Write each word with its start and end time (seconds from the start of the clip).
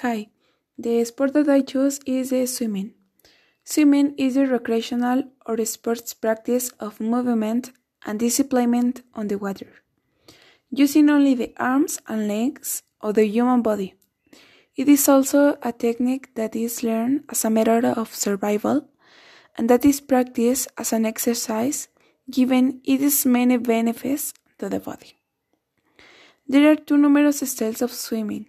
Hi, 0.00 0.28
the 0.78 1.04
sport 1.04 1.32
that 1.34 1.48
I 1.48 1.62
choose 1.62 1.98
is 2.06 2.30
the 2.30 2.46
swimming. 2.46 2.94
Swimming 3.64 4.14
is 4.16 4.36
a 4.36 4.46
recreational 4.46 5.24
or 5.44 5.64
sports 5.64 6.14
practice 6.14 6.70
of 6.78 7.00
movement 7.00 7.72
and 8.06 8.20
discipline 8.20 8.94
on 9.14 9.26
the 9.26 9.36
water, 9.36 9.72
using 10.70 11.10
only 11.10 11.34
the 11.34 11.52
arms 11.56 11.98
and 12.06 12.28
legs 12.28 12.84
of 13.00 13.14
the 13.14 13.26
human 13.26 13.60
body. 13.60 13.94
It 14.76 14.88
is 14.88 15.08
also 15.08 15.58
a 15.62 15.72
technique 15.72 16.36
that 16.36 16.54
is 16.54 16.84
learned 16.84 17.24
as 17.28 17.44
a 17.44 17.50
method 17.50 17.84
of 17.84 18.14
survival 18.14 18.88
and 19.56 19.68
that 19.68 19.84
is 19.84 20.00
practiced 20.00 20.68
as 20.78 20.92
an 20.92 21.04
exercise 21.04 21.88
given 22.30 22.80
its 22.84 23.26
many 23.26 23.56
benefits 23.56 24.32
to 24.58 24.68
the 24.68 24.78
body. 24.78 25.16
There 26.46 26.70
are 26.70 26.76
two 26.76 26.96
numerous 26.96 27.40
styles 27.50 27.82
of 27.82 27.90
swimming, 27.92 28.46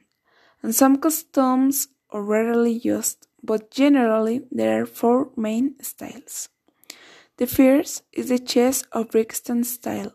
and 0.62 0.76
some 0.76 0.98
customs 0.98 1.88
are 2.10 2.24
rarely 2.24 2.72
used, 2.72 3.28
but 3.44 3.72
generally 3.72 4.42
there 4.52 4.82
are 4.82 4.86
four 4.86 5.30
main 5.36 5.82
styles. 5.82 6.50
The 7.38 7.48
first 7.48 8.04
is 8.12 8.30
the 8.30 8.40
chest 8.40 8.86
or 8.94 9.06
breaststroke 9.06 9.66
style. 9.66 10.14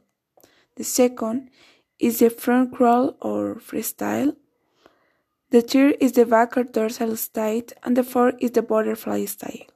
The 0.77 0.85
second 0.85 1.51
is 1.99 2.19
the 2.19 2.31
front 2.31 2.75
crawl 2.75 3.17
or 3.23 3.57
freestyle. 3.57 4.37
The 5.51 5.63
third 5.63 5.97
is 6.01 6.13
the 6.13 6.27
back 6.27 6.57
or 6.57 6.65
dorsal 6.65 7.17
style, 7.17 7.63
and 7.83 7.97
the 7.97 8.03
fourth 8.03 8.35
is 8.41 8.51
the 8.51 8.63
butterfly 8.63 9.25
style. 9.27 9.67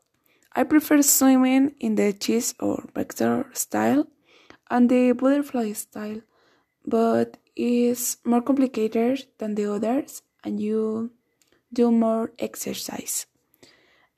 I 0.54 0.64
prefer 0.64 1.00
swimming 1.02 1.74
in 1.78 1.94
the 1.94 2.12
chest 2.12 2.56
or 2.60 2.84
vector 2.94 3.46
style 3.52 4.08
and 4.68 4.90
the 4.90 5.12
butterfly 5.12 5.72
style, 5.72 6.20
but 6.84 7.36
it's 7.54 8.16
more 8.24 8.42
complicated 8.42 9.26
than 9.38 9.54
the 9.54 9.72
others 9.72 10.22
and 10.44 10.60
you 10.60 11.10
do 11.72 11.90
more 11.90 12.32
exercise. 12.38 13.26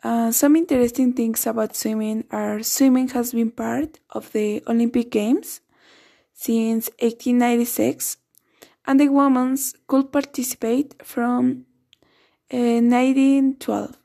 Uh, 0.02 0.31
some 0.31 0.56
interesting 0.56 1.12
things 1.12 1.47
about 1.47 1.77
swimming 1.77 2.25
are 2.31 2.62
swimming 2.62 3.08
has 3.08 3.33
been 3.33 3.50
part 3.50 3.98
of 4.11 4.33
the 4.33 4.62
Olympic 4.67 5.11
Games 5.11 5.61
since 6.33 6.89
1896 7.00 8.17
and 8.86 8.98
the 8.98 9.08
women 9.08 9.58
could 9.86 10.11
participate 10.11 10.95
from 11.05 11.67
uh, 12.52 12.80
1912. 12.80 13.97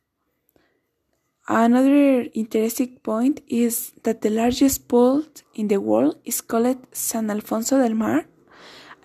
Another 1.48 2.26
interesting 2.34 2.98
point 3.04 3.42
is 3.48 3.94
that 4.04 4.22
the 4.22 4.32
largest 4.32 4.88
pool 4.88 5.24
in 5.54 5.68
the 5.68 5.80
world 5.80 6.20
is 6.26 6.42
called 6.42 6.88
San 6.92 7.30
Alfonso 7.30 7.78
del 7.78 7.94
Mar 7.94 8.26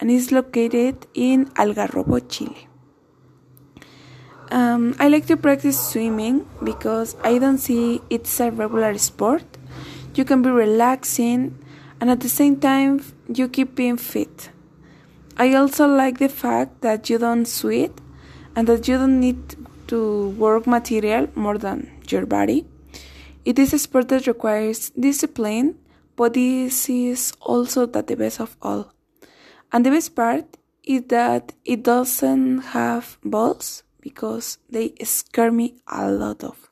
and 0.00 0.10
is 0.10 0.32
located 0.32 1.06
in 1.14 1.44
Algarrobo, 1.54 2.18
Chile. 2.28 2.69
Um, 4.50 4.96
I 4.98 5.06
like 5.06 5.26
to 5.26 5.36
practice 5.36 5.78
swimming 5.78 6.44
because 6.64 7.14
I 7.22 7.38
don't 7.38 7.58
see 7.58 8.00
it's 8.10 8.40
a 8.40 8.50
regular 8.50 8.98
sport. 8.98 9.44
You 10.16 10.24
can 10.24 10.42
be 10.42 10.50
relaxing 10.50 11.56
and 12.00 12.10
at 12.10 12.18
the 12.18 12.28
same 12.28 12.58
time 12.58 13.00
you 13.32 13.48
keep 13.48 13.76
being 13.76 13.96
fit. 13.96 14.50
I 15.36 15.54
also 15.54 15.86
like 15.86 16.18
the 16.18 16.28
fact 16.28 16.80
that 16.80 17.08
you 17.08 17.18
don't 17.18 17.46
sweat 17.46 17.92
and 18.56 18.66
that 18.66 18.88
you 18.88 18.98
don't 18.98 19.20
need 19.20 19.56
to 19.86 20.30
work 20.30 20.66
material 20.66 21.28
more 21.36 21.56
than 21.56 21.88
your 22.08 22.26
body. 22.26 22.66
It 23.44 23.56
is 23.56 23.72
a 23.72 23.78
sport 23.78 24.08
that 24.08 24.26
requires 24.26 24.90
discipline, 24.90 25.78
but 26.16 26.34
this 26.34 26.88
is 26.88 27.32
also 27.40 27.86
that 27.86 28.08
the 28.08 28.16
best 28.16 28.40
of 28.40 28.56
all. 28.60 28.92
And 29.72 29.86
the 29.86 29.90
best 29.90 30.16
part 30.16 30.56
is 30.82 31.04
that 31.04 31.52
it 31.64 31.84
doesn't 31.84 32.58
have 32.74 33.16
balls 33.22 33.84
because 34.00 34.58
they 34.68 34.94
scare 35.04 35.52
me 35.52 35.74
a 35.86 36.10
lot 36.10 36.44
of. 36.44 36.69